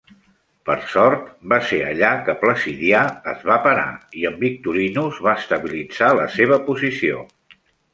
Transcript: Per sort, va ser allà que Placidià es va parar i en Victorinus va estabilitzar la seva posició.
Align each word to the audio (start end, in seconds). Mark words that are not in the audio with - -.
Per 0.69 0.77
sort, 0.93 1.27
va 1.53 1.59
ser 1.73 1.81
allà 1.89 2.09
que 2.31 2.35
Placidià 2.45 3.03
es 3.35 3.45
va 3.53 3.61
parar 3.69 3.87
i 4.25 4.29
en 4.33 4.43
Victorinus 4.49 5.25
va 5.31 5.39
estabilitzar 5.45 6.13
la 6.25 6.31
seva 6.41 6.65
posició. 6.73 7.27